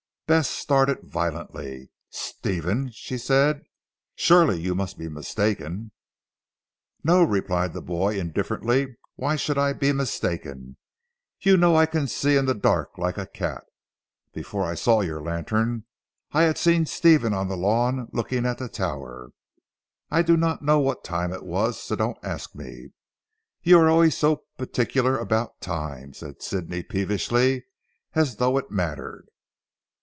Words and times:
Bess 0.27 0.49
started 0.49 0.99
violently. 1.03 1.89
"Stephen," 2.09 2.89
she 2.93 3.17
said, 3.17 3.63
"surely 4.15 4.61
you 4.61 4.73
must 4.73 4.97
be 4.97 5.09
mistaken." 5.09 5.91
"No," 7.03 7.21
replied 7.21 7.73
the 7.73 7.81
boy 7.81 8.17
indifferently, 8.17 8.95
"why 9.17 9.35
should 9.35 9.57
I 9.57 9.73
be 9.73 9.91
mistaken? 9.91 10.77
You 11.41 11.57
know 11.57 11.75
I 11.75 11.85
can 11.85 12.07
see 12.07 12.37
in 12.37 12.45
the 12.45 12.53
dark 12.53 12.97
like 12.97 13.17
a 13.17 13.25
cat. 13.27 13.65
Before 14.33 14.63
I 14.63 14.73
saw 14.73 15.01
your 15.01 15.21
lantern, 15.21 15.83
I 16.31 16.43
had 16.43 16.57
seen 16.57 16.85
Stephen 16.85 17.33
on 17.33 17.49
the 17.49 17.57
lawn 17.57 18.07
looking 18.13 18.45
at 18.45 18.57
the 18.57 18.69
tower. 18.69 19.31
I 20.09 20.21
do 20.21 20.37
not 20.37 20.61
know 20.61 20.79
what 20.79 21.03
time 21.03 21.33
it 21.33 21.43
was, 21.43 21.77
so 21.83 21.93
don't 21.97 22.17
ask 22.23 22.55
me. 22.55 22.91
You 23.63 23.79
are 23.79 23.89
always 23.89 24.17
so 24.17 24.45
particular 24.57 25.17
about 25.17 25.59
time," 25.59 26.13
said 26.13 26.41
Sidney 26.41 26.83
peevishly, 26.83 27.65
"as 28.13 28.37
though 28.37 28.57
it 28.57 28.71
mattered." 28.71 29.25